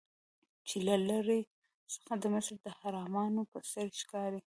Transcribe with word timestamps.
چې 0.67 0.77
له 0.87 0.95
لرې 1.09 1.39
څخه 1.93 2.13
د 2.21 2.25
مصر 2.33 2.55
د 2.63 2.65
اهرامونو 2.73 3.41
په 3.51 3.57
څیر 3.69 3.89
ښکاري. 4.01 4.39